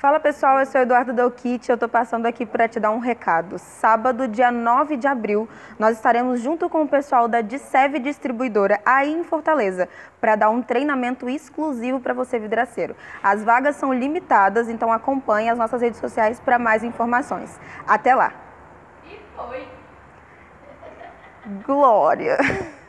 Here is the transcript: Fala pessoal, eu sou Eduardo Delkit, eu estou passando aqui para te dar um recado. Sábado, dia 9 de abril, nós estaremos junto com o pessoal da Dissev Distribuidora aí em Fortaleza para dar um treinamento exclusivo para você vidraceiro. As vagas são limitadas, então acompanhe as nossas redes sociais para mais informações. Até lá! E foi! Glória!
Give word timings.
Fala 0.00 0.18
pessoal, 0.18 0.58
eu 0.58 0.64
sou 0.64 0.80
Eduardo 0.80 1.12
Delkit, 1.12 1.68
eu 1.68 1.74
estou 1.74 1.86
passando 1.86 2.24
aqui 2.24 2.46
para 2.46 2.66
te 2.66 2.80
dar 2.80 2.90
um 2.90 3.00
recado. 3.00 3.58
Sábado, 3.58 4.26
dia 4.26 4.50
9 4.50 4.96
de 4.96 5.06
abril, 5.06 5.46
nós 5.78 5.98
estaremos 5.98 6.40
junto 6.40 6.70
com 6.70 6.84
o 6.84 6.88
pessoal 6.88 7.28
da 7.28 7.42
Dissev 7.42 7.98
Distribuidora 7.98 8.80
aí 8.82 9.12
em 9.12 9.22
Fortaleza 9.22 9.90
para 10.18 10.36
dar 10.36 10.48
um 10.48 10.62
treinamento 10.62 11.28
exclusivo 11.28 12.00
para 12.00 12.14
você 12.14 12.38
vidraceiro. 12.38 12.96
As 13.22 13.44
vagas 13.44 13.76
são 13.76 13.92
limitadas, 13.92 14.70
então 14.70 14.90
acompanhe 14.90 15.50
as 15.50 15.58
nossas 15.58 15.82
redes 15.82 16.00
sociais 16.00 16.40
para 16.40 16.58
mais 16.58 16.82
informações. 16.82 17.60
Até 17.86 18.14
lá! 18.14 18.32
E 19.04 19.20
foi! 19.36 19.68
Glória! 21.62 22.38